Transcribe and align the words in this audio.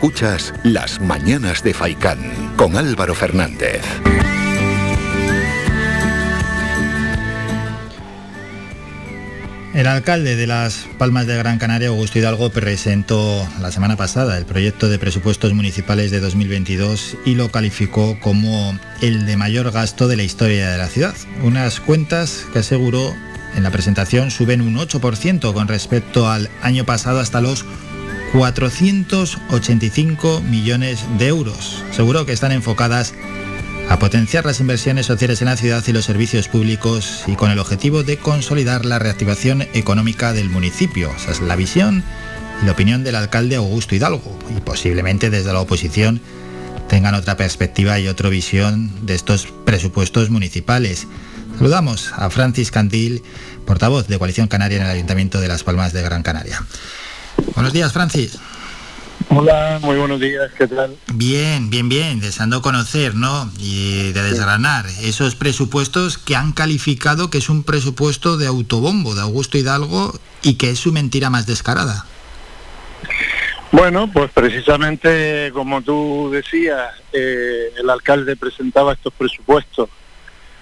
Escuchas 0.00 0.54
Las 0.62 0.98
Mañanas 0.98 1.62
de 1.62 1.74
Faicán 1.74 2.54
con 2.56 2.74
Álvaro 2.74 3.14
Fernández. 3.14 3.82
El 9.74 9.86
alcalde 9.86 10.36
de 10.36 10.46
Las 10.46 10.86
Palmas 10.96 11.26
de 11.26 11.36
Gran 11.36 11.58
Canaria, 11.58 11.88
Augusto 11.88 12.18
Hidalgo, 12.18 12.48
presentó 12.48 13.46
la 13.60 13.70
semana 13.70 13.98
pasada 13.98 14.38
el 14.38 14.46
proyecto 14.46 14.88
de 14.88 14.98
presupuestos 14.98 15.52
municipales 15.52 16.10
de 16.10 16.20
2022 16.20 17.18
y 17.26 17.34
lo 17.34 17.50
calificó 17.50 18.18
como 18.20 18.74
el 19.02 19.26
de 19.26 19.36
mayor 19.36 19.70
gasto 19.70 20.08
de 20.08 20.16
la 20.16 20.22
historia 20.22 20.70
de 20.70 20.78
la 20.78 20.88
ciudad. 20.88 21.14
Unas 21.42 21.78
cuentas 21.78 22.46
que 22.54 22.60
aseguró 22.60 23.14
en 23.54 23.64
la 23.64 23.70
presentación 23.70 24.30
suben 24.30 24.62
un 24.62 24.76
8% 24.76 25.52
con 25.52 25.68
respecto 25.68 26.30
al 26.30 26.48
año 26.62 26.86
pasado 26.86 27.20
hasta 27.20 27.42
los 27.42 27.66
485 28.32 30.42
millones 30.42 31.04
de 31.18 31.28
euros. 31.28 31.82
Seguro 31.90 32.26
que 32.26 32.32
están 32.32 32.52
enfocadas 32.52 33.14
a 33.88 33.98
potenciar 33.98 34.46
las 34.46 34.60
inversiones 34.60 35.06
sociales 35.06 35.42
en 35.42 35.46
la 35.46 35.56
ciudad 35.56 35.82
y 35.86 35.92
los 35.92 36.04
servicios 36.04 36.46
públicos 36.46 37.24
y 37.26 37.34
con 37.34 37.50
el 37.50 37.58
objetivo 37.58 38.04
de 38.04 38.18
consolidar 38.18 38.84
la 38.84 39.00
reactivación 39.00 39.62
económica 39.74 40.32
del 40.32 40.48
municipio. 40.48 41.10
Esa 41.16 41.32
es 41.32 41.40
la 41.40 41.56
visión 41.56 42.04
y 42.62 42.66
la 42.66 42.72
opinión 42.72 43.02
del 43.02 43.16
alcalde 43.16 43.56
Augusto 43.56 43.96
Hidalgo 43.96 44.38
y 44.56 44.60
posiblemente 44.60 45.28
desde 45.28 45.52
la 45.52 45.60
oposición 45.60 46.20
tengan 46.88 47.16
otra 47.16 47.36
perspectiva 47.36 47.98
y 47.98 48.06
otra 48.06 48.28
visión 48.28 49.06
de 49.06 49.16
estos 49.16 49.48
presupuestos 49.64 50.30
municipales. 50.30 51.08
Saludamos 51.58 52.12
a 52.14 52.30
Francis 52.30 52.70
Cantil, 52.70 53.24
portavoz 53.66 54.06
de 54.06 54.18
Coalición 54.18 54.46
Canaria 54.46 54.76
en 54.78 54.84
el 54.84 54.90
Ayuntamiento 54.90 55.40
de 55.40 55.48
Las 55.48 55.64
Palmas 55.64 55.92
de 55.92 56.02
Gran 56.02 56.22
Canaria. 56.22 56.64
Buenos 57.54 57.72
días, 57.72 57.92
Francis. 57.92 58.38
Hola, 59.28 59.78
muy 59.82 59.96
buenos 59.96 60.18
días, 60.18 60.50
¿qué 60.56 60.66
tal? 60.66 60.96
Bien, 61.14 61.70
bien, 61.70 61.88
bien, 61.88 62.20
deseando 62.20 62.62
conocer, 62.62 63.14
¿no? 63.14 63.50
Y 63.58 64.12
de 64.12 64.22
desgranar 64.22 64.86
esos 65.02 65.36
presupuestos 65.36 66.18
que 66.18 66.34
han 66.34 66.52
calificado 66.52 67.30
que 67.30 67.38
es 67.38 67.48
un 67.48 67.62
presupuesto 67.62 68.36
de 68.36 68.46
autobombo 68.46 69.14
de 69.14 69.20
Augusto 69.20 69.56
Hidalgo 69.56 70.12
y 70.42 70.54
que 70.54 70.70
es 70.70 70.78
su 70.80 70.92
mentira 70.92 71.30
más 71.30 71.46
descarada. 71.46 72.06
Bueno, 73.70 74.10
pues 74.12 74.32
precisamente 74.32 75.50
como 75.52 75.80
tú 75.82 76.30
decías, 76.32 76.92
eh, 77.12 77.72
el 77.78 77.88
alcalde 77.88 78.36
presentaba 78.36 78.94
estos 78.94 79.12
presupuestos 79.12 79.88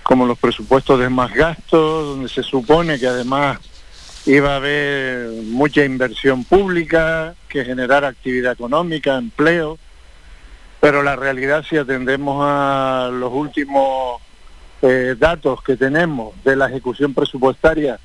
como 0.02 0.26
los 0.26 0.38
presupuestos 0.38 1.00
de 1.00 1.08
más 1.08 1.32
gastos, 1.32 2.08
donde 2.08 2.28
se 2.28 2.42
supone 2.42 2.98
que 2.98 3.06
además 3.06 3.58
iba 4.26 4.52
a 4.52 4.56
haber 4.56 5.30
mucha 5.44 5.84
inversión 5.84 6.44
pública, 6.44 7.34
que 7.48 7.64
generara 7.64 8.08
actividad 8.08 8.52
económica, 8.52 9.16
empleo, 9.16 9.78
pero 10.80 11.02
la 11.02 11.16
realidad 11.16 11.64
si 11.68 11.76
atendemos 11.76 12.44
a 12.46 13.10
los 13.12 13.32
últimos 13.32 14.22
eh, 14.82 15.16
datos 15.18 15.60
que 15.62 15.76
tenemos 15.76 16.32
de 16.44 16.54
la 16.56 16.68
ejecución 16.68 17.14
presupuestaria 17.14 17.98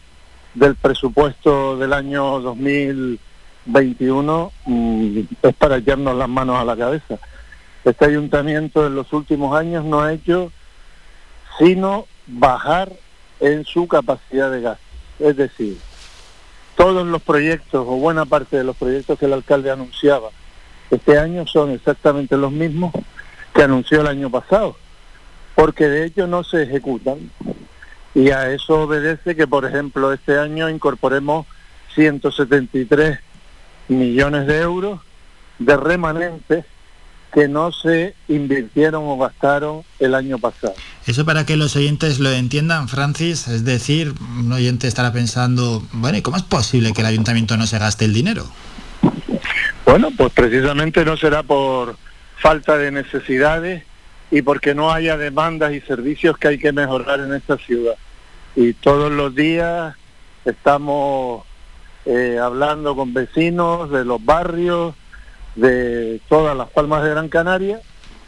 del 0.54 0.76
presupuesto 0.76 1.78
del 1.78 1.94
año 1.94 2.40
2021, 2.40 4.52
mm, 4.66 5.20
es 5.42 5.56
para 5.56 5.78
echarnos 5.78 6.16
las 6.16 6.30
manos 6.30 6.58
a 6.58 6.66
la 6.66 6.76
cabeza. 6.76 7.18
Este 7.84 8.06
ayuntamiento 8.06 8.86
en 8.88 8.96
los 8.96 9.12
últimos 9.14 9.56
años 9.56 9.84
no 9.84 10.02
ha 10.02 10.14
hecho 10.14 10.52
sino 11.60 12.08
bajar 12.28 12.92
en 13.40 13.66
su 13.66 13.88
capacidad 13.88 14.52
de 14.52 14.62
gasto. 14.62 14.84
Es 15.20 15.36
decir, 15.36 15.78
todos 16.76 17.06
los 17.06 17.22
proyectos 17.22 17.86
o 17.88 17.96
buena 17.98 18.26
parte 18.26 18.58
de 18.58 18.64
los 18.64 18.76
proyectos 18.76 19.18
que 19.20 19.26
el 19.26 19.34
alcalde 19.34 19.72
anunciaba 19.72 20.30
este 20.94 21.18
año 21.18 21.48
son 21.48 21.72
exactamente 21.72 22.38
los 22.38 22.52
mismos 22.52 22.94
que 23.54 23.64
anunció 23.64 24.02
el 24.02 24.08
año 24.08 24.30
pasado, 24.30 24.78
porque 25.56 25.88
de 25.88 26.06
hecho 26.06 26.28
no 26.28 26.44
se 26.44 26.64
ejecutan. 26.64 27.32
Y 28.14 28.30
a 28.30 28.52
eso 28.52 28.82
obedece 28.82 29.36
que, 29.36 29.48
por 29.48 29.66
ejemplo, 29.66 30.14
este 30.14 30.38
año 30.38 30.70
incorporemos 30.70 31.48
173 31.96 33.20
millones 33.88 34.46
de 34.46 34.62
euros 34.62 35.00
de 35.58 35.76
remanentes 35.78 36.66
que 37.34 37.48
no 37.48 37.72
se 37.72 38.14
invirtieron 38.28 39.04
o 39.06 39.18
gastaron 39.18 39.84
el 40.00 40.14
año 40.14 40.38
pasado. 40.38 40.76
Eso 41.08 41.26
para 41.26 41.46
que 41.46 41.58
los 41.58 41.76
oyentes 41.76 42.20
lo 42.20 42.32
entiendan, 42.32 42.88
Francis, 42.88 43.48
es 43.48 43.66
decir, 43.66 44.14
un 44.38 44.52
oyente 44.52 44.88
estará 44.88 45.12
pensando, 45.12 45.84
bueno, 45.94 46.18
¿y 46.18 46.22
cómo 46.22 46.38
es 46.38 46.44
posible 46.44 46.94
que 46.94 47.02
el 47.02 47.08
ayuntamiento 47.08 47.58
no 47.58 47.66
se 47.66 47.80
gaste 47.80 48.06
el 48.06 48.14
dinero? 48.14 48.46
Bueno, 49.86 50.10
pues 50.16 50.32
precisamente 50.32 51.04
no 51.04 51.18
será 51.18 51.44
por 51.44 51.98
falta 52.38 52.78
de 52.78 52.92
necesidades 52.92 53.84
y 54.30 54.42
porque 54.42 54.76
no 54.76 54.92
haya 54.92 55.18
demandas 55.18 55.74
y 55.74 55.82
servicios 55.82 56.38
que 56.38 56.50
hay 56.50 56.58
que 56.60 56.72
mejorar 56.72 57.20
en 57.20 57.34
esta 57.34 57.58
ciudad. 57.58 57.96
Y 58.56 58.74
todos 58.74 59.12
los 59.12 59.34
días 59.34 59.96
estamos 60.46 61.44
eh, 62.06 62.38
hablando 62.42 62.96
con 62.96 63.14
vecinos 63.14 63.90
de 63.90 64.06
los 64.06 64.24
barrios, 64.24 64.96
de 65.56 66.22
todas 66.30 66.56
las 66.56 66.70
palmas 66.70 67.04
de 67.04 67.10
Gran 67.10 67.30
Canaria 67.30 67.82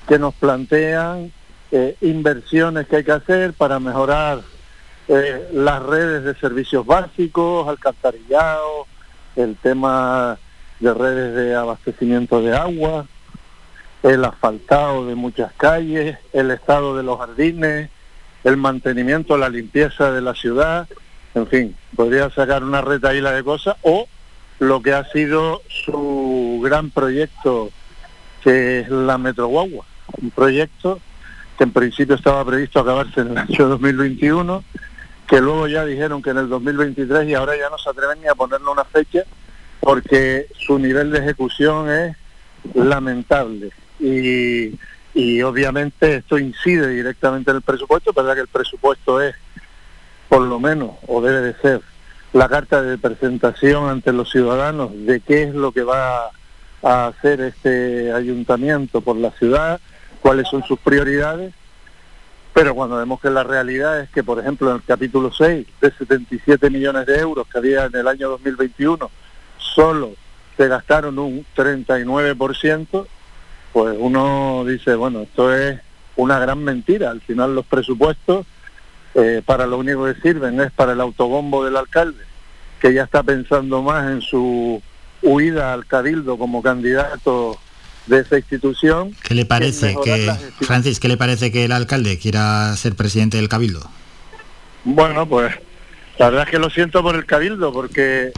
que 0.08 0.20
nos 0.20 0.34
plantean 0.36 1.32
eh, 1.72 1.96
inversiones 2.02 2.88
que 2.88 2.98
hay 2.98 3.04
que 3.04 3.12
hacer 3.12 3.54
para 3.54 3.80
mejorar 3.80 4.42
eh, 5.08 5.50
las 5.54 5.84
redes 5.84 6.24
de 6.24 6.36
servicios 6.36 6.86
básicos, 6.86 7.68
alcantarillado, 7.68 8.88
el 9.36 9.56
tema 9.58 10.38
de 10.80 10.94
redes 10.94 11.36
de 11.36 11.56
abastecimiento 11.56 12.42
de 12.42 12.56
agua, 12.56 13.06
el 14.04 14.24
asfaltado 14.24 15.06
de 15.08 15.16
muchas 15.16 15.52
calles, 15.54 16.18
el 16.34 16.52
estado 16.52 16.96
de 16.96 17.04
los 17.04 17.18
jardines, 17.18 17.90
el 18.44 18.58
mantenimiento, 18.58 19.38
la 19.38 19.50
limpieza 19.50 20.12
de 20.12 20.22
la 20.22 20.36
ciudad, 20.36 20.88
en 21.34 21.48
fin, 21.48 21.76
podría 21.96 22.30
sacar 22.30 22.64
una 22.64 22.82
retaíla 22.82 23.32
de 23.32 23.44
cosas 23.44 23.76
o 23.82 24.08
lo 24.60 24.82
que 24.82 24.94
ha 24.94 25.04
sido 25.12 25.62
su 25.68 26.62
gran 26.64 26.90
proyecto, 26.90 27.72
que 28.44 28.82
es 28.82 28.90
la 28.90 29.18
Metro 29.18 29.48
Guagua, 29.48 29.86
un 30.22 30.32
proyecto 30.32 31.00
que 31.58 31.64
en 31.64 31.72
principio 31.72 32.16
estaba 32.16 32.46
previsto 32.46 32.80
acabarse 32.80 33.22
en 33.22 33.32
el 33.32 33.38
año 33.38 33.68
2021, 33.68 34.64
que 35.28 35.42
luego 35.42 35.68
ya 35.68 35.86
dijeron 35.86 36.22
que 36.22 36.30
en 36.32 36.38
el 36.38 36.50
2023 36.50 37.30
y 37.30 37.34
ahora 37.34 37.58
ya 37.58 37.70
no 37.70 37.78
se 37.78 37.90
atreven 37.90 38.22
ni 38.22 38.28
a 38.28 38.36
ponerle 38.36 38.70
una 38.70 38.84
fecha 38.84 39.24
porque 39.80 40.48
su 40.58 40.78
nivel 40.80 41.12
de 41.12 41.20
ejecución 41.20 41.90
es 41.90 42.16
lamentable. 42.74 43.70
Y, 44.00 44.78
y 45.14 45.42
obviamente 45.42 46.18
esto 46.18 46.38
incide 46.38 46.90
directamente 46.90 47.52
en 47.52 47.58
el 47.58 47.64
presupuesto, 47.64 48.12
verdad 48.14 48.36
que 48.36 48.42
el 48.42 48.48
presupuesto 48.48 49.22
es 49.22 49.36
por 50.28 50.42
lo 50.42 50.60
menos 50.60 50.92
o 51.08 51.22
debe 51.22 51.42
de 51.42 51.54
ser 51.62 51.82
la 52.34 52.50
carta 52.50 52.82
de 52.82 52.98
presentación 52.98 53.90
ante 53.90 54.12
los 54.12 54.30
ciudadanos 54.32 54.92
de 54.94 55.22
qué 55.22 55.44
es 55.44 55.56
lo 55.56 55.72
que 55.72 55.84
va 55.84 56.32
a 56.84 57.08
hacer 57.08 57.42
este 57.42 58.12
ayuntamiento 58.12 59.02
por 59.02 59.16
la 59.16 59.32
ciudad, 59.32 59.80
cuáles 60.22 60.48
son 60.48 60.64
sus 60.64 60.80
prioridades, 60.80 61.54
pero 62.54 62.74
cuando 62.74 62.98
vemos 62.98 63.20
que 63.20 63.30
la 63.30 63.44
realidad 63.44 64.00
es 64.00 64.10
que, 64.10 64.24
por 64.24 64.40
ejemplo, 64.40 64.70
en 64.70 64.78
el 64.78 64.84
capítulo 64.84 65.32
6, 65.32 65.68
de 65.82 65.92
77 65.92 66.70
millones 66.70 67.06
de 67.06 67.20
euros 67.20 67.48
que 67.48 67.58
había 67.58 67.86
en 67.86 67.96
el 67.96 68.08
año 68.08 68.30
2021, 68.30 69.10
solo 69.58 70.12
se 70.56 70.68
gastaron 70.68 71.20
un 71.20 71.46
39%, 71.56 73.08
pues 73.74 73.98
uno 74.00 74.64
dice, 74.66 74.96
bueno, 74.96 75.22
esto 75.22 75.54
es 75.54 75.82
una 76.16 76.40
gran 76.40 76.64
mentira. 76.64 77.12
Al 77.12 77.22
final 77.22 77.56
los 77.56 77.66
presupuestos 77.66 78.46
eh, 79.16 79.42
para 79.46 79.66
lo 79.66 79.78
único 79.78 80.06
que 80.06 80.20
sirven 80.22 80.60
es 80.60 80.72
para 80.72 80.92
el 80.92 81.02
autobombo 81.02 81.64
del 81.64 81.78
alcalde, 81.78 82.24
que 82.80 82.94
ya 82.94 83.04
está 83.04 83.24
pensando 83.24 83.82
más 83.82 84.12
en 84.12 84.22
su 84.22 84.82
huida 85.22 85.74
al 85.74 85.86
cabildo 85.86 86.38
como 86.38 86.62
candidato 86.62 87.58
de 88.08 88.20
esa 88.20 88.38
institución. 88.38 89.16
¿Qué 89.24 89.34
le 89.34 89.46
parece 89.46 89.96
que, 90.04 90.32
Francis, 90.62 91.00
qué 91.00 91.08
le 91.08 91.18
parece 91.18 91.52
que 91.52 91.66
el 91.66 91.72
alcalde 91.72 92.20
quiera 92.20 92.76
ser 92.76 92.96
presidente 92.96 93.38
del 93.38 93.50
cabildo? 93.50 93.90
Bueno, 94.84 95.26
pues 95.28 95.56
la 96.20 96.30
verdad 96.30 96.44
es 96.44 96.52
que 96.52 96.60
lo 96.60 96.70
siento 96.70 97.02
por 97.02 97.16
el 97.16 97.26
cabildo, 97.26 97.74
porque 97.74 98.32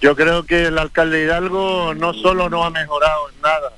yo 0.00 0.14
creo 0.16 0.44
que 0.44 0.66
el 0.66 0.78
alcalde 0.78 1.22
Hidalgo 1.22 1.94
no 1.94 2.12
solo 2.12 2.50
no 2.50 2.64
ha 2.64 2.70
mejorado 2.70 3.30
en 3.30 3.40
nada 3.40 3.72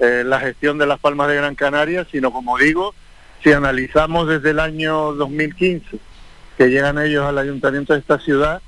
eh, 0.00 0.24
la 0.24 0.40
gestión 0.40 0.78
de 0.78 0.86
las 0.86 0.98
Palmas 0.98 1.28
de 1.28 1.36
Gran 1.36 1.54
Canaria, 1.54 2.06
sino 2.10 2.30
como 2.30 2.58
digo, 2.58 2.94
si 3.42 3.52
analizamos 3.52 4.28
desde 4.28 4.50
el 4.50 4.60
año 4.60 5.12
2015 5.12 5.98
que 6.56 6.68
llegan 6.68 6.98
ellos 6.98 7.24
al 7.24 7.38
ayuntamiento 7.38 7.92
de 7.92 7.98
esta 7.98 8.18
ciudad, 8.18 8.62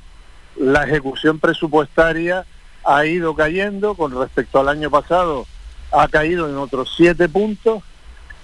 la 0.57 0.85
ejecución 0.85 1.39
presupuestaria 1.39 2.45
ha 2.85 3.07
ido 3.07 3.35
cayendo 3.35 3.95
con 3.95 4.19
respecto 4.19 4.61
al 4.61 4.69
año 4.69 4.91
pasado, 4.91 5.47
ha 5.93 6.09
caído 6.09 6.49
en 6.49 6.57
otros 6.57 6.93
siete 6.97 7.29
puntos 7.29 7.83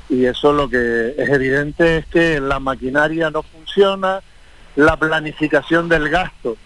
y 0.09 0.25
eso 0.25 0.53
lo 0.53 0.69
que 0.69 1.15
es 1.17 1.29
evidente 1.29 1.99
es 1.99 2.06
que 2.06 2.41
la 2.41 2.59
maquinaria 2.61 3.31
no 3.31 3.43
funciona, 3.43 4.21
la 4.76 4.97
planificación 4.97 5.88
del 5.88 6.09
gasto 6.09 6.56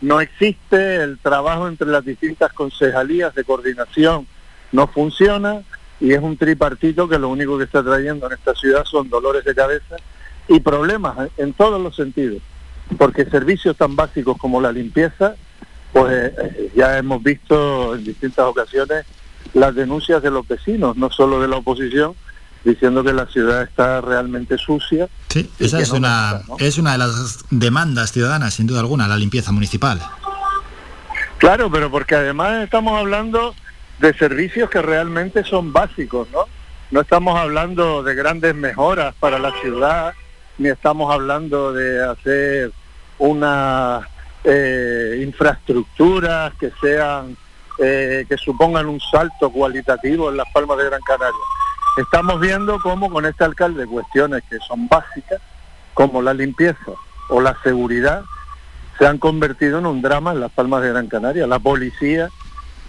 no 0.00 0.20
existe, 0.20 0.96
el 0.96 1.18
trabajo 1.18 1.68
entre 1.68 1.88
las 1.88 2.04
distintas 2.04 2.52
concejalías 2.52 3.34
de 3.34 3.44
coordinación 3.44 4.26
no 4.72 4.86
funciona 4.88 5.62
y 6.00 6.12
es 6.12 6.20
un 6.20 6.36
tripartito 6.36 7.08
que 7.08 7.18
lo 7.18 7.28
único 7.28 7.56
que 7.58 7.64
está 7.64 7.82
trayendo 7.82 8.26
en 8.26 8.34
esta 8.34 8.54
ciudad 8.54 8.84
son 8.84 9.08
dolores 9.08 9.44
de 9.44 9.54
cabeza 9.54 9.96
y 10.48 10.60
problemas 10.60 11.28
en 11.36 11.52
todos 11.52 11.80
los 11.80 11.96
sentidos, 11.96 12.42
porque 12.98 13.24
servicios 13.24 13.76
tan 13.76 13.96
básicos 13.96 14.36
como 14.38 14.60
la 14.60 14.72
limpieza, 14.72 15.34
pues 15.92 16.32
eh, 16.38 16.70
ya 16.76 16.98
hemos 16.98 17.22
visto 17.22 17.94
en 17.94 18.04
distintas 18.04 18.44
ocasiones 18.46 19.06
las 19.54 19.74
denuncias 19.74 20.22
de 20.22 20.30
los 20.30 20.46
vecinos, 20.46 20.96
no 20.96 21.10
solo 21.10 21.40
de 21.40 21.48
la 21.48 21.56
oposición, 21.56 22.14
diciendo 22.64 23.02
que 23.02 23.12
la 23.12 23.26
ciudad 23.26 23.62
está 23.62 24.00
realmente 24.00 24.58
sucia. 24.58 25.08
Sí, 25.28 25.50
esa 25.58 25.80
es, 25.80 25.90
una, 25.90 26.42
es 26.58 26.78
una 26.78 26.92
de 26.92 26.98
las 26.98 27.44
demandas 27.50 28.12
ciudadanas, 28.12 28.54
sin 28.54 28.66
duda 28.66 28.80
alguna, 28.80 29.08
la 29.08 29.16
limpieza 29.16 29.52
municipal. 29.52 30.00
Claro, 31.38 31.70
pero 31.70 31.90
porque 31.90 32.14
además 32.14 32.64
estamos 32.64 32.98
hablando 32.98 33.54
de 33.98 34.14
servicios 34.14 34.70
que 34.70 34.82
realmente 34.82 35.44
son 35.44 35.72
básicos, 35.72 36.28
¿no? 36.30 36.44
No 36.90 37.00
estamos 37.00 37.38
hablando 37.38 38.02
de 38.02 38.14
grandes 38.14 38.54
mejoras 38.54 39.14
para 39.18 39.38
la 39.38 39.52
ciudad, 39.60 40.14
ni 40.58 40.68
estamos 40.68 41.12
hablando 41.12 41.72
de 41.72 42.04
hacer 42.04 42.72
una 43.18 44.08
eh, 44.44 45.20
infraestructuras 45.22 46.54
que 46.54 46.70
sean 46.80 47.36
eh, 47.78 48.24
que 48.28 48.38
supongan 48.38 48.86
un 48.86 49.00
salto 49.00 49.50
cualitativo 49.50 50.30
en 50.30 50.38
las 50.38 50.46
Palmas 50.52 50.78
de 50.78 50.84
Gran 50.84 51.00
Canaria. 51.02 51.34
Estamos 51.98 52.40
viendo 52.40 52.78
cómo 52.80 53.10
con 53.10 53.26
este 53.26 53.44
alcalde 53.44 53.86
cuestiones 53.86 54.42
que 54.48 54.58
son 54.66 54.88
básicas, 54.88 55.40
como 55.92 56.22
la 56.22 56.32
limpieza 56.32 56.92
o 57.28 57.40
la 57.40 57.56
seguridad, 57.62 58.22
se 58.98 59.06
han 59.06 59.18
convertido 59.18 59.78
en 59.78 59.86
un 59.86 60.00
drama 60.00 60.32
en 60.32 60.40
las 60.40 60.52
Palmas 60.52 60.82
de 60.82 60.90
Gran 60.90 61.08
Canaria. 61.08 61.46
La 61.46 61.58
policía, 61.58 62.30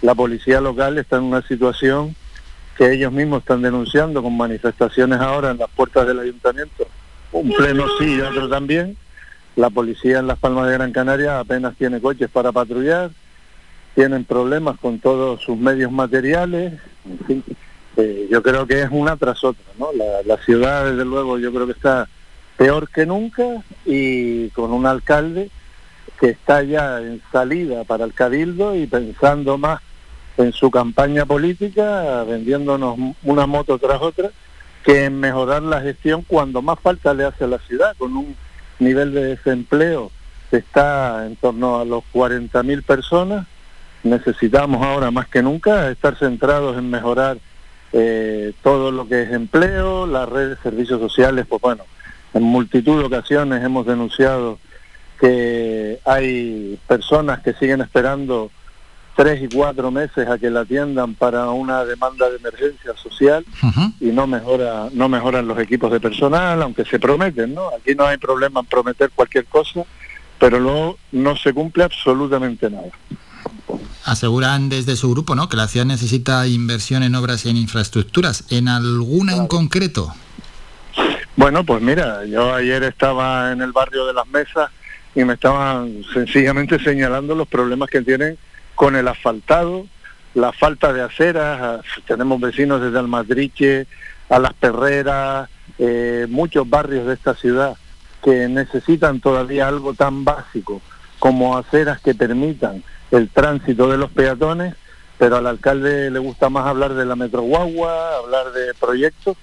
la 0.02 0.14
policía 0.14 0.60
local 0.60 0.98
está 0.98 1.16
en 1.16 1.24
una 1.24 1.42
situación 1.42 2.14
que 2.76 2.92
ellos 2.92 3.12
mismos 3.12 3.40
están 3.40 3.62
denunciando 3.62 4.22
con 4.22 4.36
manifestaciones 4.36 5.18
ahora 5.20 5.50
en 5.50 5.58
las 5.58 5.68
puertas 5.70 6.06
del 6.06 6.20
ayuntamiento, 6.20 6.86
un 7.32 7.52
pleno 7.52 7.84
sí 7.98 8.14
y 8.14 8.20
otro 8.20 8.48
también. 8.48 8.96
La 9.56 9.70
policía 9.70 10.20
en 10.20 10.28
las 10.28 10.38
Palmas 10.38 10.68
de 10.68 10.74
Gran 10.74 10.92
Canaria 10.92 11.40
apenas 11.40 11.74
tiene 11.76 12.00
coches 12.00 12.30
para 12.30 12.52
patrullar, 12.52 13.10
tienen 13.96 14.24
problemas 14.24 14.78
con 14.78 15.00
todos 15.00 15.42
sus 15.42 15.58
medios 15.58 15.90
materiales, 15.90 16.74
en 17.04 17.18
fin, 17.26 17.44
eh, 17.96 18.28
yo 18.30 18.40
creo 18.44 18.64
que 18.68 18.82
es 18.82 18.88
una 18.92 19.16
tras 19.16 19.42
otra, 19.42 19.64
¿no? 19.76 19.88
La, 19.92 20.22
la 20.24 20.40
ciudad, 20.44 20.88
desde 20.88 21.04
luego, 21.04 21.38
yo 21.38 21.52
creo 21.52 21.66
que 21.66 21.72
está 21.72 22.08
peor 22.56 22.88
que 22.88 23.04
nunca 23.04 23.64
y 23.84 24.50
con 24.50 24.72
un 24.72 24.86
alcalde 24.86 25.50
que 26.20 26.30
está 26.30 26.62
ya 26.62 27.00
en 27.00 27.20
salida 27.32 27.82
para 27.82 28.04
el 28.04 28.14
cabildo 28.14 28.76
y 28.76 28.86
pensando 28.86 29.58
más 29.58 29.80
en 30.38 30.52
su 30.52 30.70
campaña 30.70 31.26
política, 31.26 32.24
vendiéndonos 32.24 32.96
una 33.24 33.46
moto 33.46 33.78
tras 33.78 34.00
otra, 34.00 34.30
que 34.84 35.04
en 35.04 35.18
mejorar 35.18 35.62
la 35.62 35.80
gestión 35.80 36.24
cuando 36.26 36.62
más 36.62 36.78
falta 36.80 37.12
le 37.12 37.24
hace 37.24 37.44
a 37.44 37.48
la 37.48 37.58
ciudad, 37.58 37.94
con 37.98 38.16
un 38.16 38.36
nivel 38.78 39.12
de 39.12 39.24
desempleo 39.24 40.10
que 40.50 40.58
está 40.58 41.26
en 41.26 41.36
torno 41.36 41.80
a 41.80 41.84
los 41.84 42.04
40.000 42.14 42.82
personas. 42.84 43.46
Necesitamos 44.04 44.80
ahora 44.82 45.10
más 45.10 45.26
que 45.28 45.42
nunca 45.42 45.90
estar 45.90 46.16
centrados 46.16 46.78
en 46.78 46.88
mejorar 46.88 47.38
eh, 47.92 48.52
todo 48.62 48.92
lo 48.92 49.08
que 49.08 49.22
es 49.22 49.32
empleo, 49.32 50.06
la 50.06 50.24
red 50.24 50.50
de 50.50 50.56
servicios 50.62 51.00
sociales, 51.00 51.46
pues 51.48 51.60
bueno, 51.60 51.84
en 52.32 52.44
multitud 52.44 53.00
de 53.00 53.06
ocasiones 53.06 53.64
hemos 53.64 53.86
denunciado 53.86 54.58
que 55.20 55.98
hay 56.04 56.78
personas 56.86 57.40
que 57.40 57.54
siguen 57.54 57.80
esperando 57.80 58.52
tres 59.18 59.42
y 59.42 59.52
cuatro 59.52 59.90
meses 59.90 60.28
a 60.28 60.38
que 60.38 60.48
la 60.48 60.60
atiendan 60.60 61.14
para 61.14 61.50
una 61.50 61.84
demanda 61.84 62.30
de 62.30 62.36
emergencia 62.36 62.94
social 62.94 63.44
y 63.98 64.06
no 64.12 64.28
mejora 64.28 64.90
no 64.92 65.08
mejoran 65.08 65.48
los 65.48 65.58
equipos 65.58 65.90
de 65.90 65.98
personal 65.98 66.62
aunque 66.62 66.84
se 66.84 67.00
prometen 67.00 67.52
no 67.52 67.70
aquí 67.76 67.96
no 67.96 68.06
hay 68.06 68.16
problema 68.16 68.60
en 68.60 68.66
prometer 68.66 69.10
cualquier 69.12 69.46
cosa 69.46 69.82
pero 70.38 70.60
luego 70.60 70.98
no 71.10 71.36
se 71.36 71.52
cumple 71.52 71.82
absolutamente 71.82 72.70
nada. 72.70 72.90
Aseguran 74.04 74.68
desde 74.68 74.94
su 74.94 75.10
grupo 75.10 75.34
¿no? 75.34 75.48
que 75.48 75.56
la 75.56 75.66
ciudad 75.66 75.84
necesita 75.84 76.46
inversión 76.46 77.02
en 77.02 77.16
obras 77.16 77.44
y 77.44 77.50
en 77.50 77.56
infraestructuras. 77.56 78.44
En 78.50 78.68
alguna 78.68 79.34
en 79.34 79.48
concreto 79.48 80.14
bueno 81.34 81.64
pues 81.64 81.82
mira 81.82 82.24
yo 82.24 82.54
ayer 82.54 82.84
estaba 82.84 83.50
en 83.50 83.62
el 83.62 83.72
barrio 83.72 84.06
de 84.06 84.14
las 84.14 84.28
mesas 84.28 84.70
y 85.16 85.24
me 85.24 85.34
estaban 85.34 86.04
sencillamente 86.14 86.78
señalando 86.78 87.34
los 87.34 87.48
problemas 87.48 87.90
que 87.90 88.02
tienen 88.02 88.38
con 88.78 88.94
el 88.94 89.08
asfaltado, 89.08 89.88
la 90.34 90.52
falta 90.52 90.92
de 90.92 91.02
aceras, 91.02 91.84
tenemos 92.06 92.40
vecinos 92.40 92.80
desde 92.80 93.00
Almadriche 93.00 93.88
a 94.28 94.38
Las 94.38 94.54
Perreras, 94.54 95.50
eh, 95.80 96.28
muchos 96.30 96.70
barrios 96.70 97.04
de 97.08 97.14
esta 97.14 97.34
ciudad 97.34 97.76
que 98.22 98.46
necesitan 98.46 99.18
todavía 99.18 99.66
algo 99.66 99.94
tan 99.94 100.24
básico 100.24 100.80
como 101.18 101.58
aceras 101.58 101.98
que 102.00 102.14
permitan 102.14 102.84
el 103.10 103.28
tránsito 103.30 103.90
de 103.90 103.98
los 103.98 104.12
peatones, 104.12 104.76
pero 105.18 105.38
al 105.38 105.48
alcalde 105.48 106.12
le 106.12 106.20
gusta 106.20 106.48
más 106.48 106.64
hablar 106.64 106.94
de 106.94 107.04
la 107.04 107.16
Metro 107.16 107.42
Guagua, 107.42 108.18
hablar 108.18 108.52
de 108.52 108.74
proyectos 108.74 109.36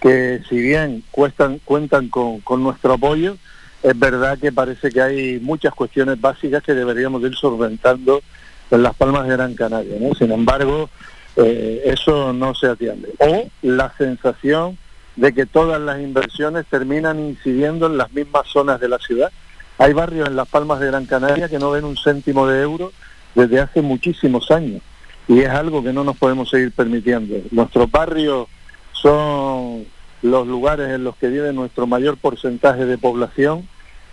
que 0.00 0.42
si 0.48 0.60
bien 0.60 1.02
cuestan, 1.10 1.58
cuentan 1.64 2.08
con 2.08 2.62
nuestro 2.62 2.92
apoyo, 2.92 3.36
es 3.82 3.98
verdad 3.98 4.38
que 4.38 4.52
parece 4.52 4.90
que 4.90 5.02
hay 5.02 5.40
muchas 5.40 5.74
cuestiones 5.74 6.20
básicas 6.20 6.62
que 6.62 6.74
deberíamos 6.74 7.20
ir 7.22 7.34
solventando 7.34 8.22
en 8.70 8.82
las 8.82 8.94
Palmas 8.94 9.26
de 9.26 9.36
Gran 9.36 9.54
Canaria. 9.54 9.96
¿no? 10.00 10.14
Sin 10.14 10.32
embargo, 10.32 10.88
eh, 11.36 11.82
eso 11.86 12.32
no 12.32 12.54
se 12.54 12.68
atiende. 12.68 13.12
O 13.18 13.48
la 13.62 13.92
sensación 13.96 14.78
de 15.16 15.32
que 15.32 15.46
todas 15.46 15.80
las 15.80 16.00
inversiones 16.00 16.66
terminan 16.66 17.18
incidiendo 17.20 17.86
en 17.86 17.96
las 17.96 18.12
mismas 18.12 18.46
zonas 18.48 18.80
de 18.80 18.88
la 18.88 18.98
ciudad. 18.98 19.32
Hay 19.78 19.92
barrios 19.92 20.28
en 20.28 20.36
las 20.36 20.48
Palmas 20.48 20.80
de 20.80 20.86
Gran 20.86 21.06
Canaria 21.06 21.48
que 21.48 21.58
no 21.58 21.70
ven 21.70 21.84
un 21.84 21.96
céntimo 21.96 22.46
de 22.46 22.62
euro 22.62 22.92
desde 23.34 23.60
hace 23.60 23.82
muchísimos 23.82 24.50
años 24.50 24.82
y 25.28 25.40
es 25.40 25.48
algo 25.48 25.82
que 25.82 25.92
no 25.92 26.04
nos 26.04 26.16
podemos 26.16 26.48
seguir 26.48 26.72
permitiendo. 26.72 27.36
Nuestros 27.50 27.90
barrios 27.90 28.46
son 28.92 29.84
los 30.22 30.46
lugares 30.46 30.90
en 30.90 31.04
los 31.04 31.16
que 31.16 31.28
vive 31.28 31.52
nuestro 31.52 31.86
mayor 31.86 32.16
porcentaje 32.16 32.86
de 32.86 32.98
población 32.98 33.68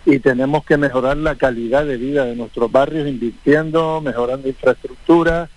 y 0.06 0.18
tenemos 0.18 0.64
que 0.64 0.76
mejorar 0.76 1.16
la 1.16 1.36
calidad 1.36 1.84
de 1.86 1.96
vida 1.96 2.24
de 2.24 2.36
nuestros 2.36 2.70
barrios 2.70 3.08
invirtiendo, 3.08 4.00
mejorando 4.00 4.48
infraestructura, 4.48 5.48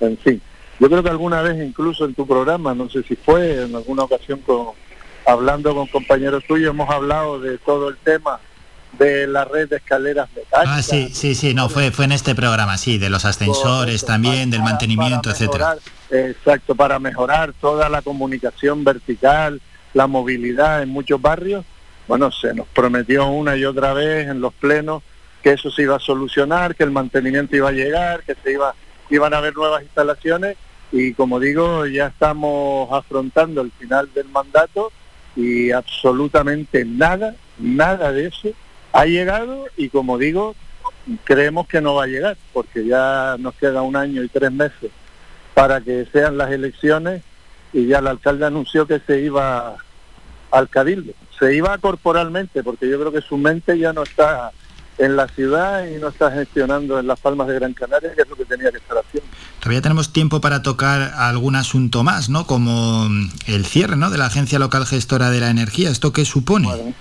en 0.00 0.18
fin. 0.18 0.42
Yo 0.78 0.88
creo 0.90 1.02
que 1.02 1.08
alguna 1.08 1.40
vez 1.40 1.64
incluso 1.64 2.04
en 2.04 2.14
tu 2.14 2.26
programa, 2.26 2.74
no 2.74 2.88
sé 2.90 3.02
si 3.04 3.16
fue 3.16 3.62
en 3.62 3.74
alguna 3.74 4.02
ocasión 4.02 4.40
con, 4.40 4.68
hablando 5.26 5.74
con 5.74 5.86
compañeros 5.86 6.44
tuyos, 6.46 6.70
hemos 6.70 6.90
hablado 6.90 7.40
de 7.40 7.58
todo 7.58 7.88
el 7.88 7.96
tema 7.98 8.40
de 8.98 9.26
la 9.26 9.44
red 9.44 9.68
de 9.68 9.76
escaleras 9.76 10.28
mecánicas. 10.36 10.78
Ah, 10.78 10.82
sí, 10.82 11.08
sí, 11.12 11.34
sí, 11.34 11.54
no, 11.54 11.68
fue, 11.68 11.90
fue 11.90 12.04
en 12.04 12.12
este 12.12 12.34
programa, 12.34 12.76
sí, 12.76 12.98
de 12.98 13.10
los 13.10 13.24
ascensores 13.24 14.04
también, 14.04 14.50
del 14.50 14.62
mantenimiento, 14.62 15.30
etcétera. 15.30 15.76
Exacto, 16.10 16.74
para 16.74 16.98
mejorar 16.98 17.54
toda 17.60 17.88
la 17.88 18.02
comunicación 18.02 18.84
vertical, 18.84 19.60
la 19.94 20.06
movilidad 20.06 20.82
en 20.82 20.90
muchos 20.90 21.20
barrios 21.20 21.64
bueno, 22.06 22.30
se 22.30 22.54
nos 22.54 22.66
prometió 22.68 23.26
una 23.28 23.56
y 23.56 23.64
otra 23.64 23.94
vez 23.94 24.28
en 24.28 24.40
los 24.40 24.52
plenos 24.54 25.02
que 25.42 25.52
eso 25.52 25.70
se 25.70 25.82
iba 25.82 25.96
a 25.96 26.00
solucionar, 26.00 26.74
que 26.74 26.84
el 26.84 26.90
mantenimiento 26.90 27.54
iba 27.54 27.68
a 27.68 27.72
llegar, 27.72 28.22
que 28.24 28.34
se 28.42 28.52
iba, 28.52 28.74
iban 29.10 29.34
a 29.34 29.38
haber 29.38 29.54
nuevas 29.54 29.82
instalaciones. 29.82 30.56
Y 30.90 31.12
como 31.12 31.38
digo, 31.38 31.86
ya 31.86 32.06
estamos 32.06 32.90
afrontando 32.90 33.60
el 33.60 33.70
final 33.72 34.08
del 34.14 34.26
mandato 34.28 34.90
y 35.36 35.70
absolutamente 35.70 36.84
nada, 36.86 37.34
nada 37.58 38.10
de 38.12 38.28
eso 38.28 38.48
ha 38.92 39.04
llegado. 39.04 39.66
Y 39.76 39.90
como 39.90 40.16
digo, 40.16 40.54
creemos 41.24 41.68
que 41.68 41.82
no 41.82 41.94
va 41.94 42.04
a 42.04 42.08
llegar 42.08 42.38
porque 42.54 42.86
ya 42.86 43.36
nos 43.38 43.54
queda 43.56 43.82
un 43.82 43.96
año 43.96 44.22
y 44.22 44.28
tres 44.28 44.50
meses 44.50 44.90
para 45.52 45.80
que 45.80 46.06
sean 46.10 46.38
las 46.38 46.50
elecciones 46.50 47.22
y 47.72 47.86
ya 47.86 47.98
el 47.98 48.06
alcalde 48.06 48.46
anunció 48.46 48.86
que 48.86 49.00
se 49.00 49.20
iba 49.20 49.76
al 50.54 50.68
cabildo 50.68 51.12
se 51.38 51.54
iba 51.54 51.76
corporalmente, 51.78 52.62
porque 52.62 52.88
yo 52.88 52.98
creo 52.98 53.12
que 53.12 53.20
su 53.20 53.36
mente 53.36 53.76
ya 53.76 53.92
no 53.92 54.04
está 54.04 54.52
en 54.98 55.16
la 55.16 55.26
ciudad 55.26 55.84
y 55.88 55.98
no 55.98 56.08
está 56.08 56.30
gestionando 56.30 57.00
en 57.00 57.08
las 57.08 57.18
Palmas 57.18 57.48
de 57.48 57.54
Gran 57.54 57.74
Canaria, 57.74 58.14
que 58.14 58.22
es 58.22 58.28
lo 58.28 58.36
que 58.36 58.44
tenía 58.44 58.70
que 58.70 58.76
estar 58.76 58.96
haciendo. 58.96 59.28
Todavía 59.58 59.82
tenemos 59.82 60.12
tiempo 60.12 60.40
para 60.40 60.62
tocar 60.62 61.12
algún 61.16 61.56
asunto 61.56 62.04
más, 62.04 62.28
¿no? 62.28 62.46
Como 62.46 63.08
el 63.48 63.66
cierre, 63.66 63.96
¿no? 63.96 64.10
De 64.10 64.18
la 64.18 64.26
Agencia 64.26 64.60
Local 64.60 64.86
Gestora 64.86 65.30
de 65.30 65.40
la 65.40 65.50
Energía. 65.50 65.90
¿Esto 65.90 66.12
qué 66.12 66.24
supone? 66.24 66.94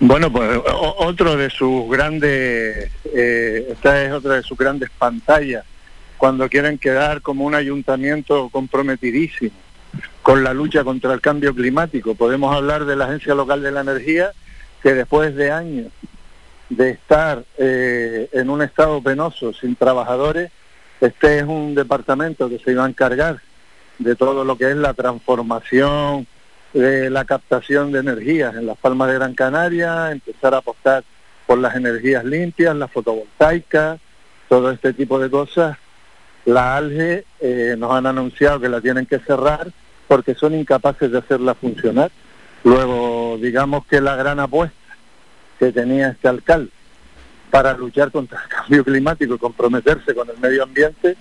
Bueno, 0.00 0.32
pues 0.32 0.58
otro 0.98 1.36
de 1.36 1.50
sus 1.50 1.90
grandes, 1.90 2.90
eh, 3.14 3.68
esta 3.70 4.02
es 4.02 4.12
otra 4.12 4.36
de 4.36 4.42
sus 4.42 4.56
grandes 4.56 4.88
pantallas, 4.96 5.64
cuando 6.16 6.48
quieren 6.48 6.78
quedar 6.78 7.20
como 7.20 7.44
un 7.44 7.54
ayuntamiento 7.54 8.48
comprometidísimo 8.48 9.63
con 10.22 10.42
la 10.42 10.54
lucha 10.54 10.84
contra 10.84 11.12
el 11.12 11.20
cambio 11.20 11.54
climático. 11.54 12.14
Podemos 12.14 12.54
hablar 12.54 12.84
de 12.84 12.96
la 12.96 13.04
Agencia 13.04 13.34
Local 13.34 13.62
de 13.62 13.70
la 13.70 13.82
Energía, 13.82 14.32
que 14.82 14.94
después 14.94 15.34
de 15.34 15.50
años 15.50 15.92
de 16.70 16.90
estar 16.90 17.44
eh, 17.58 18.28
en 18.32 18.50
un 18.50 18.62
estado 18.62 19.02
penoso, 19.02 19.52
sin 19.52 19.76
trabajadores, 19.76 20.50
este 21.00 21.38
es 21.38 21.44
un 21.44 21.74
departamento 21.74 22.48
que 22.48 22.58
se 22.58 22.72
iba 22.72 22.84
a 22.84 22.88
encargar 22.88 23.40
de 23.98 24.16
todo 24.16 24.44
lo 24.44 24.56
que 24.56 24.70
es 24.70 24.76
la 24.76 24.94
transformación 24.94 26.26
de 26.72 27.10
la 27.10 27.24
captación 27.24 27.92
de 27.92 28.00
energías 28.00 28.54
en 28.56 28.66
las 28.66 28.76
Palmas 28.78 29.08
de 29.08 29.14
Gran 29.14 29.34
Canaria, 29.34 30.10
empezar 30.10 30.54
a 30.54 30.58
apostar 30.58 31.04
por 31.46 31.58
las 31.58 31.76
energías 31.76 32.24
limpias, 32.24 32.74
la 32.74 32.88
fotovoltaica, 32.88 33.98
todo 34.48 34.70
este 34.70 34.92
tipo 34.92 35.18
de 35.18 35.30
cosas. 35.30 35.76
La 36.46 36.76
ALGE 36.76 37.24
eh, 37.40 37.74
nos 37.78 37.92
han 37.92 38.06
anunciado 38.06 38.60
que 38.60 38.68
la 38.68 38.80
tienen 38.80 39.06
que 39.06 39.18
cerrar 39.18 39.68
porque 40.06 40.34
son 40.34 40.54
incapaces 40.54 41.10
de 41.10 41.18
hacerla 41.18 41.54
funcionar. 41.54 42.10
Luego, 42.62 43.38
digamos 43.40 43.86
que 43.86 44.00
la 44.00 44.16
gran 44.16 44.40
apuesta 44.40 44.76
que 45.58 45.72
tenía 45.72 46.08
este 46.08 46.28
alcalde 46.28 46.70
para 47.50 47.74
luchar 47.74 48.10
contra 48.10 48.42
el 48.42 48.48
cambio 48.48 48.84
climático 48.84 49.34
y 49.34 49.38
comprometerse 49.38 50.14
con 50.14 50.28
el 50.28 50.38
medio 50.38 50.64
ambiente 50.64 51.16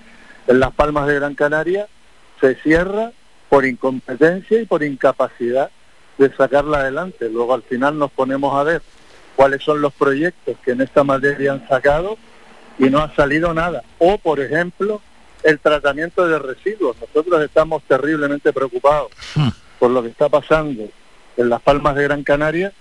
en 0.48 0.60
las 0.60 0.74
Palmas 0.74 1.08
de 1.08 1.16
Gran 1.16 1.36
Canaria 1.36 1.88
se 2.42 2.56
cierra 2.56 3.12
por 3.50 3.66
incompetencia 3.66 4.60
y 4.60 4.66
por 4.66 4.84
incapacidad 4.84 5.70
de 6.18 6.34
sacarla 6.36 6.80
adelante. 6.80 7.30
Luego 7.30 7.54
al 7.54 7.64
final 7.64 7.98
nos 7.98 8.12
ponemos 8.12 8.56
a 8.56 8.64
ver 8.64 8.82
cuáles 9.36 9.64
son 9.64 9.82
los 9.82 9.94
proyectos 9.94 10.58
que 10.64 10.72
en 10.72 10.82
esta 10.82 11.04
materia 11.04 11.54
han 11.54 11.68
sacado 11.68 12.18
y 12.80 12.90
no 12.90 13.00
ha 13.00 13.14
salido 13.16 13.54
nada. 13.54 13.84
O, 14.00 14.18
por 14.18 14.40
ejemplo, 14.40 15.02
el 15.44 15.60
tratamiento 15.60 16.28
de 16.28 16.40
residuos. 16.40 16.96
Nosotros 17.00 17.42
estamos 17.44 17.84
terriblemente 17.84 18.54
preocupados 18.54 19.12
hmm. 19.36 19.50
por 19.80 19.92
lo 19.92 20.02
que 20.02 20.10
está 20.10 20.30
pasando 20.30 20.90
en 21.38 21.50
las 21.50 21.62
Palmas 21.62 21.96
de 21.96 22.04
Gran 22.04 22.24
Canaria 22.24 22.72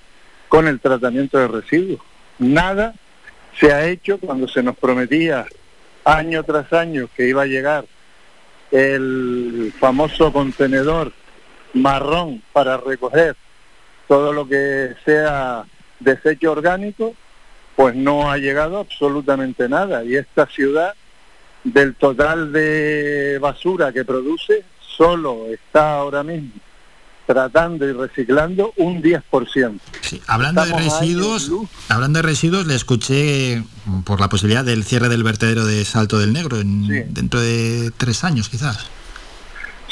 con 0.48 0.68
el 0.68 0.80
tratamiento 0.80 1.38
de 1.38 1.48
residuos. 1.48 2.00
Nada 2.38 2.94
se 3.58 3.72
ha 3.72 3.86
hecho 3.86 4.18
cuando 4.18 4.48
se 4.48 4.62
nos 4.62 4.76
prometía 4.76 5.46
año 6.04 6.42
tras 6.42 6.72
año 6.72 7.08
que 7.16 7.28
iba 7.28 7.42
a 7.42 7.46
llegar 7.46 7.84
el 8.70 9.72
famoso 9.78 10.32
contenedor 10.32 11.12
marrón 11.74 12.42
para 12.52 12.76
recoger 12.76 13.36
todo 14.08 14.32
lo 14.32 14.48
que 14.48 14.94
sea 15.04 15.64
desecho 16.00 16.52
orgánico, 16.52 17.14
pues 17.76 17.94
no 17.94 18.30
ha 18.30 18.38
llegado 18.38 18.78
absolutamente 18.78 19.68
nada. 19.68 20.04
Y 20.04 20.16
esta 20.16 20.46
ciudad, 20.46 20.94
del 21.64 21.94
total 21.94 22.52
de 22.52 23.38
basura 23.40 23.92
que 23.92 24.04
produce, 24.04 24.64
solo 24.80 25.46
está 25.48 25.94
ahora 25.94 26.22
mismo 26.22 26.52
tratando 27.26 27.88
y 27.88 27.92
reciclando 27.92 28.72
un 28.76 29.02
10%. 29.02 29.78
Sí, 30.00 30.20
hablando 30.26 30.64
de 30.64 30.72
residuos, 30.74 31.50
hablando 31.88 32.18
de 32.18 32.22
residuos, 32.22 32.66
le 32.66 32.74
escuché 32.74 33.62
por 34.04 34.20
la 34.20 34.28
posibilidad 34.28 34.64
del 34.64 34.84
cierre 34.84 35.08
del 35.08 35.22
vertedero 35.22 35.64
de 35.64 35.84
Salto 35.84 36.18
del 36.18 36.32
Negro 36.32 36.58
en, 36.58 37.12
dentro 37.14 37.40
de 37.40 37.90
tres 37.96 38.24
años, 38.24 38.48
quizás. 38.48 38.86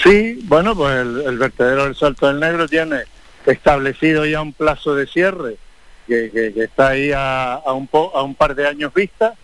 Sí, 0.02 0.40
bueno, 0.44 0.74
pues 0.74 0.96
el, 0.98 1.38
vertedero 1.38 1.84
del 1.84 1.94
Salto 1.94 2.26
del 2.26 2.40
Negro 2.40 2.68
tiene 2.68 3.04
establecido 3.46 4.26
ya 4.26 4.42
un 4.42 4.52
plazo 4.52 4.94
de 4.94 5.06
cierre 5.06 5.56
que, 6.06 6.52
está 6.56 6.88
ahí 6.88 7.12
a, 7.14 7.62
un 7.66 7.88
a 8.14 8.22
un 8.22 8.34
par 8.34 8.54
de 8.54 8.66
años 8.66 8.92
vista 8.92 9.34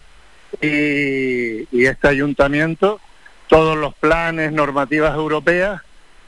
y, 0.60 1.66
y 1.76 1.86
este 1.86 2.08
ayuntamiento, 2.08 3.00
todos 3.48 3.76
los 3.76 3.94
planes, 3.94 4.52
normativas 4.52 5.14
europeas 5.14 5.82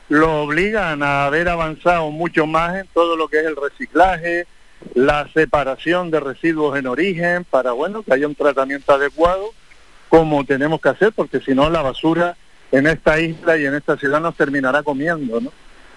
lo 0.08 0.42
obligan 0.42 1.02
a 1.02 1.26
haber 1.26 1.48
avanzado 1.48 2.10
mucho 2.10 2.46
más 2.46 2.76
en 2.76 2.86
todo 2.94 3.16
lo 3.16 3.28
que 3.28 3.40
es 3.40 3.46
el 3.46 3.56
reciclaje, 3.56 4.46
la 4.94 5.28
separación 5.34 6.10
de 6.10 6.20
residuos 6.20 6.78
en 6.78 6.86
origen, 6.86 7.44
para 7.44 7.72
bueno 7.72 8.02
que 8.02 8.14
haya 8.14 8.26
un 8.26 8.34
tratamiento 8.34 8.92
adecuado 8.92 9.50
como 10.08 10.44
tenemos 10.44 10.80
que 10.80 10.88
hacer, 10.88 11.12
porque 11.12 11.40
si 11.40 11.54
no 11.54 11.68
la 11.68 11.82
basura 11.82 12.36
en 12.72 12.86
esta 12.86 13.20
isla 13.20 13.58
y 13.58 13.66
en 13.66 13.74
esta 13.74 13.96
ciudad 13.96 14.20
nos 14.20 14.34
terminará 14.36 14.82
comiendo, 14.82 15.40
¿no? 15.40 15.52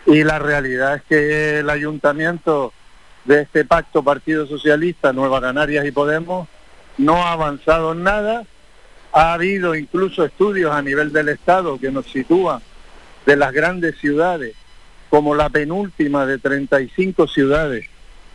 Y 0.05 0.23
la 0.23 0.39
realidad 0.39 0.95
es 0.95 1.03
que 1.03 1.59
el 1.59 1.69
ayuntamiento 1.69 2.73
de 3.23 3.43
este 3.43 3.63
pacto 3.63 4.03
Partido 4.03 4.47
Socialista, 4.47 5.13
Nueva 5.13 5.39
Canarias 5.39 5.85
y 5.85 5.91
Podemos 5.91 6.49
no 7.01 7.23
ha 7.23 7.33
avanzado 7.33 7.93
nada. 7.93 8.43
Ha 9.11 9.33
habido 9.33 9.75
incluso 9.75 10.23
estudios 10.23 10.73
a 10.73 10.81
nivel 10.81 11.11
del 11.11 11.29
Estado 11.29 11.77
que 11.79 11.91
nos 11.91 12.05
sitúan 12.05 12.61
de 13.25 13.35
las 13.35 13.51
grandes 13.51 13.97
ciudades 13.97 14.55
como 15.09 15.35
la 15.35 15.49
penúltima 15.49 16.25
de 16.25 16.37
35 16.37 17.27
ciudades 17.27 17.87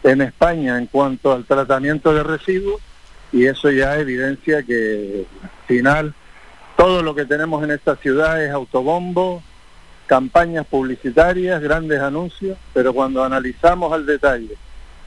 en 0.02 0.20
España 0.20 0.76
en 0.76 0.86
cuanto 0.86 1.32
al 1.32 1.44
tratamiento 1.46 2.12
de 2.12 2.22
residuos 2.22 2.82
y 3.32 3.46
eso 3.46 3.70
ya 3.70 3.98
evidencia 3.98 4.62
que 4.62 5.24
al 5.42 5.66
final 5.66 6.14
todo 6.76 7.02
lo 7.02 7.14
que 7.14 7.24
tenemos 7.24 7.64
en 7.64 7.70
esta 7.70 7.96
ciudad 7.96 8.44
es 8.44 8.52
autobombo, 8.52 9.42
campañas 10.06 10.66
publicitarias, 10.66 11.62
grandes 11.62 12.00
anuncios, 12.00 12.58
pero 12.74 12.92
cuando 12.92 13.24
analizamos 13.24 13.92
al 13.92 14.04
detalle 14.04 14.56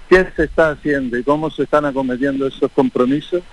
qué 0.09 0.27
se 0.35 0.43
está 0.45 0.71
haciendo 0.71 1.17
y 1.17 1.23
cómo 1.23 1.49
se 1.51 1.63
están 1.63 1.85
acometiendo 1.85 2.47
esos 2.47 2.71
compromisos, 2.71 3.43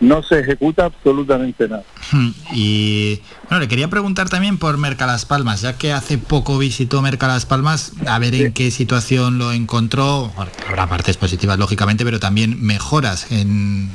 no 0.00 0.22
se 0.22 0.40
ejecuta 0.40 0.86
absolutamente 0.86 1.68
nada. 1.68 1.84
Hmm, 2.12 2.30
y 2.52 3.20
bueno, 3.48 3.60
le 3.60 3.68
quería 3.68 3.88
preguntar 3.88 4.28
también 4.28 4.58
por 4.58 4.76
Mercalas 4.78 5.24
Palmas, 5.24 5.62
ya 5.62 5.76
que 5.76 5.92
hace 5.92 6.18
poco 6.18 6.58
visitó 6.58 7.02
Mercalas 7.02 7.46
Palmas, 7.46 7.92
a 8.06 8.18
ver 8.18 8.34
en 8.34 8.52
qué 8.52 8.70
situación 8.70 9.38
lo 9.38 9.52
encontró. 9.52 10.32
Habrá 10.68 10.88
partes 10.88 11.16
positivas, 11.16 11.58
lógicamente, 11.58 12.04
pero 12.04 12.20
también 12.20 12.62
mejoras 12.62 13.30
en, 13.30 13.90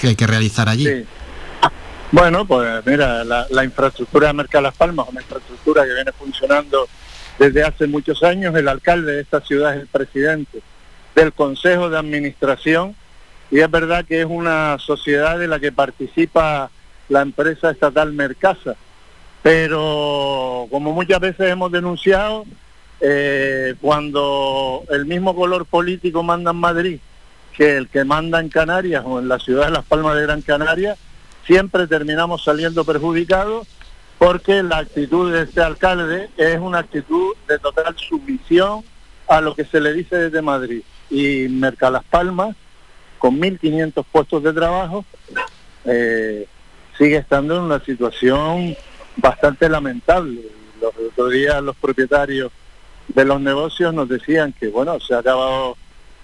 que 0.00 0.08
hay 0.08 0.16
que 0.16 0.26
realizar 0.26 0.68
allí. 0.68 0.86
Bueno, 2.12 2.44
pues 2.44 2.84
mira, 2.86 3.22
la, 3.24 3.64
infraestructura 3.64 4.28
de 4.28 4.32
Mercalas 4.32 4.74
Palmas, 4.74 5.06
una 5.08 5.20
infraestructura 5.20 5.84
que 5.84 5.94
viene 5.94 6.12
funcionando 6.12 6.88
desde 7.38 7.62
hace 7.62 7.86
muchos 7.86 8.22
años, 8.24 8.54
el 8.56 8.66
alcalde 8.68 9.12
de 9.12 9.20
esta 9.22 9.40
ciudad 9.40 9.74
es 9.74 9.82
el 9.82 9.86
presidente 9.86 10.60
del 11.20 11.32
Consejo 11.34 11.90
de 11.90 11.98
Administración 11.98 12.96
y 13.50 13.60
es 13.60 13.70
verdad 13.70 14.06
que 14.06 14.22
es 14.22 14.26
una 14.26 14.78
sociedad 14.78 15.38
de 15.38 15.48
la 15.48 15.60
que 15.60 15.70
participa 15.70 16.70
la 17.10 17.20
empresa 17.20 17.70
estatal 17.70 18.12
Mercasa, 18.14 18.76
pero 19.42 20.66
como 20.70 20.92
muchas 20.92 21.20
veces 21.20 21.50
hemos 21.50 21.70
denunciado, 21.72 22.44
eh, 23.02 23.74
cuando 23.82 24.84
el 24.90 25.04
mismo 25.04 25.34
color 25.36 25.66
político 25.66 26.22
manda 26.22 26.52
en 26.52 26.56
Madrid 26.56 27.00
que 27.54 27.76
el 27.76 27.88
que 27.88 28.04
manda 28.04 28.40
en 28.40 28.48
Canarias 28.48 29.02
o 29.04 29.18
en 29.18 29.28
la 29.28 29.38
ciudad 29.38 29.66
de 29.66 29.72
Las 29.72 29.84
Palmas 29.84 30.16
de 30.16 30.22
Gran 30.22 30.40
Canaria, 30.40 30.96
siempre 31.46 31.86
terminamos 31.86 32.44
saliendo 32.44 32.84
perjudicados 32.84 33.66
porque 34.16 34.62
la 34.62 34.78
actitud 34.78 35.32
de 35.32 35.42
este 35.42 35.60
alcalde 35.60 36.30
es 36.38 36.58
una 36.58 36.78
actitud 36.78 37.34
de 37.46 37.58
total 37.58 37.94
sumisión 37.98 38.82
a 39.28 39.42
lo 39.42 39.54
que 39.54 39.66
se 39.66 39.80
le 39.80 39.92
dice 39.92 40.16
desde 40.16 40.40
Madrid. 40.40 40.82
Y 41.10 41.48
Mercalas 41.48 42.04
Palmas 42.04 42.56
con 43.20 43.38
1.500 43.38 44.04
puestos 44.10 44.42
de 44.42 44.52
trabajo, 44.52 45.04
eh, 45.84 46.46
sigue 46.98 47.16
estando 47.16 47.56
en 47.56 47.62
una 47.62 47.78
situación 47.84 48.74
bastante 49.16 49.68
lamentable. 49.68 50.40
Los 50.80 50.92
otros 50.96 51.30
días 51.30 51.62
los 51.62 51.76
propietarios 51.76 52.50
de 53.08 53.24
los 53.24 53.40
negocios 53.40 53.92
nos 53.92 54.08
decían 54.08 54.54
que, 54.58 54.68
bueno, 54.68 54.98
se 55.00 55.14
ha 55.14 55.18
acabado 55.18 55.76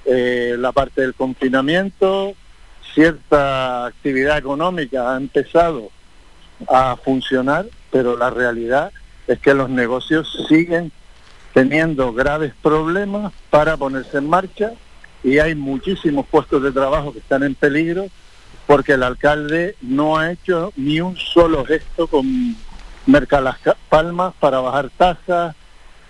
eh, 0.07 0.57
la 0.59 0.73
parte 0.73 1.03
del 1.03 1.15
confinamiento, 1.15 2.35
cierta 2.95 3.87
actividad 3.87 4.39
económica 4.39 5.13
ha 5.13 5.17
empezado 5.19 5.91
a 6.67 6.97
funcionar, 6.97 7.67
pero 7.91 8.17
la 8.17 8.31
realidad 8.31 8.91
es 9.27 9.39
que 9.41 9.53
los 9.53 9.69
negocios 9.69 10.47
siguen 10.49 10.91
teniendo 11.57 12.13
graves 12.13 12.53
problemas 12.61 13.33
para 13.49 13.79
ponerse 13.79 14.19
en 14.19 14.29
marcha 14.29 14.73
y 15.25 15.39
hay 15.39 15.55
muchísimos 15.55 16.27
puestos 16.27 16.63
de 16.63 16.71
trabajo 16.71 17.15
que 17.15 17.21
están 17.21 17.45
en 17.45 17.55
peligro 17.55 18.09
porque 18.67 18.93
el 18.93 19.03
alcalde 19.03 19.75
no 19.81 20.19
ha 20.19 20.33
hecho 20.33 20.75
ni 20.77 21.01
un 21.01 21.17
solo 21.17 21.65
gesto 21.65 22.09
con 22.09 22.55
Mercalas 23.07 23.57
Palmas 23.89 24.35
para 24.39 24.61
bajar 24.61 24.91
tasas, 24.99 25.57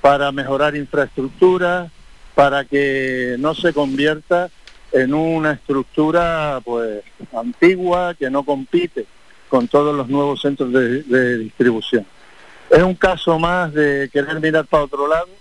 para 0.00 0.32
mejorar 0.32 0.74
infraestructura, 0.74 1.92
para 2.34 2.64
que 2.64 3.36
no 3.38 3.54
se 3.54 3.72
convierta 3.72 4.50
en 4.90 5.14
una 5.14 5.52
estructura 5.52 6.60
pues 6.64 7.04
antigua 7.32 8.16
que 8.18 8.30
no 8.30 8.42
compite 8.42 9.06
con 9.48 9.68
todos 9.68 9.94
los 9.94 10.08
nuevos 10.08 10.40
centros 10.40 10.72
de, 10.72 11.04
de 11.04 11.38
distribución. 11.38 12.04
Es 12.68 12.82
un 12.82 12.96
caso 12.96 13.38
más 13.38 13.72
de 13.72 14.10
querer 14.12 14.40
mirar 14.40 14.66
para 14.66 14.82
otro 14.82 15.06
lado 15.06 15.35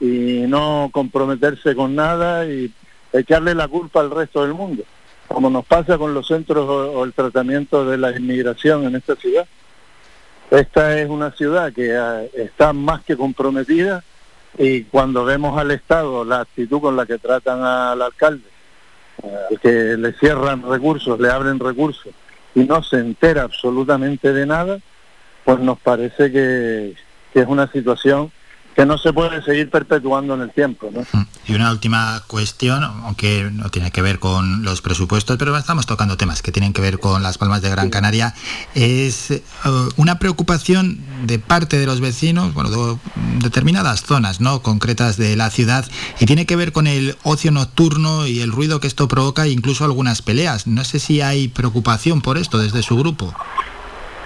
y 0.00 0.44
no 0.46 0.90
comprometerse 0.92 1.74
con 1.74 1.94
nada 1.94 2.46
y 2.46 2.72
echarle 3.12 3.54
la 3.54 3.68
culpa 3.68 4.00
al 4.00 4.10
resto 4.10 4.42
del 4.42 4.54
mundo, 4.54 4.84
como 5.26 5.50
nos 5.50 5.64
pasa 5.64 5.98
con 5.98 6.14
los 6.14 6.26
centros 6.26 6.68
o, 6.68 7.04
el 7.04 7.12
tratamiento 7.12 7.84
de 7.84 7.98
la 7.98 8.16
inmigración 8.16 8.84
en 8.84 8.96
esta 8.96 9.16
ciudad. 9.16 9.46
Esta 10.50 10.98
es 10.98 11.08
una 11.08 11.30
ciudad 11.32 11.72
que 11.72 11.90
eh, 11.92 12.30
está 12.34 12.72
más 12.72 13.02
que 13.02 13.16
comprometida 13.16 14.02
y 14.56 14.84
cuando 14.84 15.24
vemos 15.24 15.58
al 15.58 15.70
Estado 15.70 16.24
la 16.24 16.40
actitud 16.40 16.80
con 16.80 16.96
la 16.96 17.04
que 17.04 17.18
tratan 17.18 17.62
al 17.62 18.00
alcalde, 18.00 18.48
eh, 19.22 19.36
al 19.50 19.60
que 19.60 19.96
le 19.96 20.12
cierran 20.14 20.62
recursos, 20.62 21.20
le 21.20 21.30
abren 21.30 21.58
recursos 21.58 22.14
y 22.54 22.60
no 22.60 22.82
se 22.82 22.98
entera 22.98 23.42
absolutamente 23.42 24.32
de 24.32 24.46
nada, 24.46 24.78
pues 25.44 25.58
nos 25.60 25.78
parece 25.80 26.32
que 26.32 26.94
es 27.34 27.46
una 27.46 27.70
situación 27.70 28.32
que 28.78 28.86
no 28.86 28.96
se 28.96 29.12
puede 29.12 29.42
seguir 29.42 29.70
perpetuando 29.70 30.34
en 30.34 30.42
el 30.42 30.52
tiempo. 30.52 30.88
¿no? 30.92 31.04
Y 31.48 31.54
una 31.56 31.72
última 31.72 32.22
cuestión, 32.28 32.84
aunque 32.84 33.50
no 33.52 33.70
tiene 33.70 33.90
que 33.90 34.02
ver 34.02 34.20
con 34.20 34.62
los 34.62 34.82
presupuestos, 34.82 35.36
pero 35.36 35.56
estamos 35.56 35.84
tocando 35.84 36.16
temas 36.16 36.42
que 36.42 36.52
tienen 36.52 36.72
que 36.72 36.80
ver 36.80 37.00
con 37.00 37.24
las 37.24 37.38
Palmas 37.38 37.60
de 37.60 37.70
Gran 37.70 37.90
Canaria, 37.90 38.34
es 38.76 39.32
eh, 39.32 39.42
una 39.96 40.20
preocupación 40.20 41.00
de 41.24 41.40
parte 41.40 41.76
de 41.76 41.86
los 41.86 42.00
vecinos, 42.00 42.54
bueno, 42.54 42.70
de 42.70 42.98
determinadas 43.42 44.04
zonas 44.04 44.40
no 44.40 44.62
concretas 44.62 45.16
de 45.16 45.34
la 45.34 45.50
ciudad, 45.50 45.84
y 46.20 46.26
tiene 46.26 46.46
que 46.46 46.54
ver 46.54 46.70
con 46.70 46.86
el 46.86 47.16
ocio 47.24 47.50
nocturno 47.50 48.28
y 48.28 48.42
el 48.42 48.52
ruido 48.52 48.78
que 48.78 48.86
esto 48.86 49.08
provoca, 49.08 49.46
e 49.46 49.50
incluso 49.50 49.84
algunas 49.84 50.22
peleas. 50.22 50.68
No 50.68 50.84
sé 50.84 51.00
si 51.00 51.20
hay 51.20 51.48
preocupación 51.48 52.20
por 52.20 52.38
esto 52.38 52.58
desde 52.58 52.84
su 52.84 52.96
grupo. 52.96 53.34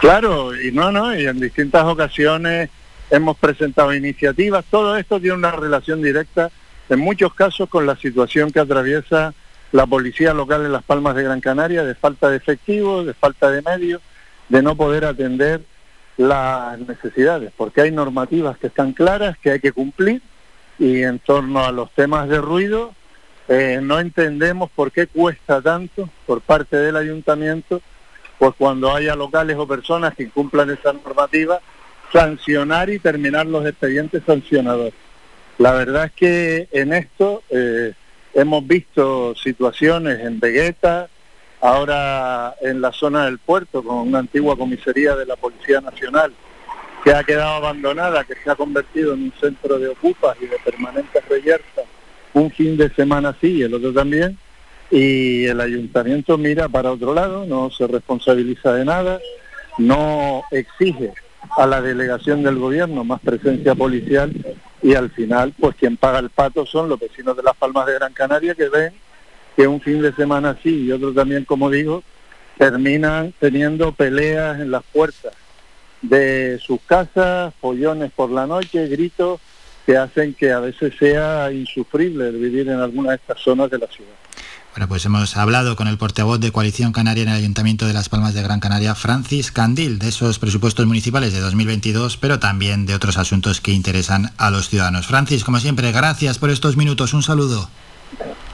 Claro, 0.03 0.55
y 0.55 0.73
no, 0.73 0.93
no, 0.93 1.19
y 1.19 1.25
en 1.25 1.41
distintas 1.41 1.85
ocasiones 1.85 2.69
hemos 3.13 3.37
presentado 3.37 3.95
iniciativas, 3.95 4.65
todo 4.71 4.97
esto 4.97 5.21
tiene 5.21 5.37
una 5.37 5.51
relación 5.51 6.01
directa 6.01 6.51
en 6.89 6.99
muchos 6.99 7.35
casos 7.35 7.69
con 7.69 7.87
la 7.87 7.95
situación 7.95 8.51
que 8.51 8.59
atraviesa 8.59 9.35
la 9.71 9.87
policía 9.87 10.33
local 10.33 10.65
en 10.65 10.73
Las 10.73 10.83
Palmas 10.83 11.15
de 11.15 11.23
Gran 11.23 11.41
Canaria, 11.41 11.85
de 11.85 11.95
falta 11.95 12.31
de 12.31 12.39
efectivos, 12.39 13.05
de 13.07 13.13
falta 13.13 13.51
de 13.51 13.61
medios, 13.61 14.01
de 14.49 14.63
no 14.63 14.77
poder 14.77 15.05
atender 15.05 15.61
las 16.17 16.79
necesidades, 16.79 17.53
porque 17.55 17.83
hay 17.83 17.91
normativas 17.91 18.57
que 18.57 18.69
están 18.69 18.93
claras, 18.93 19.37
que 19.39 19.51
hay 19.51 19.61
que 19.61 19.73
cumplir, 19.73 20.23
y 20.79 21.03
en 21.03 21.19
torno 21.19 21.65
a 21.65 21.71
los 21.71 21.93
temas 21.93 22.31
de 22.31 22.39
ruido, 22.39 22.95
eh, 23.49 23.81
no 23.83 24.01
entendemos 24.01 24.71
por 24.71 24.91
qué 24.91 25.07
cuesta 25.07 25.61
tanto 25.61 26.09
por 26.27 26.41
parte 26.41 26.79
del 26.79 26.97
ayuntamiento, 26.97 27.83
pues 28.39 28.55
cuando 28.57 28.95
haya 28.95 29.15
locales 29.17 29.57
o 29.59 29.69
personas 29.69 30.15
que 30.15 30.31
cumplan 30.31 30.71
esa 30.71 30.95
normativa, 30.95 31.61
sancionar 32.13 32.91
y 32.91 32.99
terminar 32.99 33.47
los 33.47 33.67
expedientes 33.67 34.23
sancionadores. 34.27 34.95
La 35.59 35.73
verdad 35.73 36.07
es 36.07 36.13
que 36.13 36.69
en 36.73 36.93
esto 36.93 37.43
eh, 37.51 37.93
hemos 38.35 38.67
visto 38.67 39.35
situaciones 39.35 40.21
en 40.21 40.41
Vegueta, 40.41 41.09
ahora 41.61 42.55
en 42.61 42.81
la 42.81 42.93
zona 42.93 43.25
del 43.25 43.39
puerto 43.39 43.83
con 43.83 44.09
una 44.09 44.19
antigua 44.19 44.57
comisaría 44.57 45.15
de 45.15 45.27
la 45.27 45.37
Policía 45.37 45.81
Nacional 45.81 46.33
que 47.05 47.13
ha 47.13 47.25
quedado 47.25 47.55
abandonada, 47.55 48.25
que 48.25 48.35
se 48.43 48.51
ha 48.51 48.55
convertido 48.55 49.15
en 49.15 49.25
un 49.25 49.33
centro 49.41 49.79
de 49.79 49.89
ocupas 49.89 50.37
y 50.41 50.47
de 50.47 50.57
permanentes 50.65 51.29
reyertas, 51.29 51.85
un 52.33 52.51
fin 52.51 52.77
de 52.77 52.91
semana 52.91 53.37
sí 53.41 53.59
y 53.59 53.63
el 53.63 53.75
otro 53.75 53.93
también, 53.93 54.39
y 54.91 55.47
el 55.47 55.61
ayuntamiento 55.61 56.39
mira 56.39 56.69
para 56.69 56.93
otro 56.93 57.13
lado, 57.13 57.45
no 57.45 57.71
se 57.71 57.87
responsabiliza 57.89 58.73
de 58.75 58.85
nada, 58.85 59.21
no 59.79 60.45
exige 60.53 61.13
a 61.51 61.67
la 61.67 61.81
delegación 61.81 62.43
del 62.43 62.59
gobierno, 62.59 63.05
más 63.05 63.21
presencia 63.21 63.75
policial 63.75 64.33
y 64.83 64.95
al 64.95 65.11
final 65.11 65.53
pues 65.59 65.77
quien 65.77 65.97
paga 65.97 66.19
el 66.19 66.31
pato 66.31 66.67
son 66.67 66.89
los 66.89 66.99
vecinos 66.99 67.37
de 67.37 67.43
las 67.43 67.57
Palmas 67.57 67.87
de 67.87 67.95
Gran 67.95 68.13
Canaria 68.13 68.55
que 68.55 68.69
ven 68.69 68.93
que 69.57 69.67
un 69.67 69.81
fin 69.81 70.01
de 70.03 70.13
semana 70.15 70.51
así 70.51 70.85
y 70.85 70.93
otro 70.93 71.13
también 71.13 71.45
como 71.45 71.71
digo 71.71 72.03
terminan 72.59 73.33
teniendo 73.39 73.93
peleas 73.93 74.61
en 74.61 74.71
las 74.71 74.83
puertas 74.93 75.33
de 76.01 76.59
sus 76.61 76.81
casas, 76.81 77.55
pollones 77.61 78.11
por 78.13 78.31
la 78.31 78.47
noche, 78.47 78.89
gritos 78.89 79.41
que 79.87 79.97
hacen 79.97 80.35
que 80.35 80.53
a 80.53 80.61
veces 80.61 80.95
sea 80.99 81.51
insufrible 81.53 82.31
vivir 82.31 82.69
en 82.69 82.81
alguna 82.81 83.11
de 83.11 83.17
estas 83.17 83.41
zonas 83.41 83.71
de 83.71 83.79
la 83.79 83.87
ciudad. 83.87 84.13
Bueno, 84.75 84.89
pues 84.89 85.05
hemos 85.05 85.37
hablado 85.37 85.77
con 85.77 85.87
el 85.87 85.99
portavoz 85.99 86.41
de 86.41 86.51
Coalición 86.51 86.93
Canaria 86.93 87.25
en 87.25 87.29
el 87.29 87.37
Ayuntamiento 87.37 87.87
de 87.87 87.93
Las 87.93 88.09
Palmas 88.09 88.33
de 88.33 88.43
Gran 88.43 88.59
Canaria, 88.59 88.95
Francis 88.95 89.53
Candil, 89.53 89.99
de 89.99 90.09
esos 90.09 90.39
presupuestos 90.39 90.87
municipales 90.87 91.35
de 91.35 91.41
2022, 91.41 92.17
pero 92.17 92.39
también 92.39 92.87
de 92.87 92.95
otros 92.95 93.19
asuntos 93.19 93.61
que 93.61 93.73
interesan 93.73 94.31
a 94.39 94.51
los 94.51 94.71
ciudadanos. 94.71 95.07
Francis, 95.07 95.45
como 95.45 95.61
siempre, 95.61 95.93
gracias 95.93 96.39
por 96.39 96.49
estos 96.49 96.79
minutos. 96.79 97.13
Un 97.13 97.23
saludo. 97.23 97.69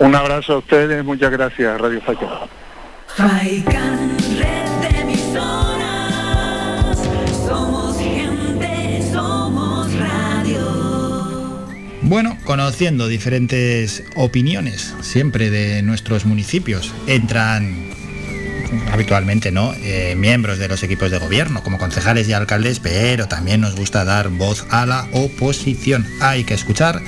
Un 0.01 0.15
abrazo 0.15 0.55
a 0.55 0.59
ustedes, 0.59 1.05
muchas 1.05 1.31
gracias, 1.31 1.81
Radio 1.81 2.01
Facha. 2.01 2.27
Bueno, 12.09 12.39
conociendo 12.45 13.07
diferentes 13.07 14.03
opiniones 14.17 14.95
siempre 15.03 15.51
de 15.51 15.83
nuestros 15.83 16.25
municipios, 16.25 16.95
entran 17.07 17.77
habitualmente 18.91 19.53
no 19.53 19.75
eh, 19.75 20.15
miembros 20.17 20.59
de 20.59 20.69
los 20.69 20.83
equipos 20.83 21.11
de 21.11 21.19
gobierno 21.19 21.63
como 21.63 21.77
concejales 21.77 22.27
y 22.27 22.33
alcaldes 22.33 22.81
pero 22.81 23.29
también 23.29 23.61
nos 23.61 23.77
gusta 23.77 24.07
dar 24.07 24.31
voz 24.31 24.65
a 24.71 24.87
la 24.87 25.07
oposición. 25.13 26.07
Hay 26.23 26.45
que 26.45 26.55
escuchar 26.55 27.03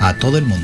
a 0.00 0.14
todo 0.14 0.36
el 0.36 0.46
mundo 0.46 0.58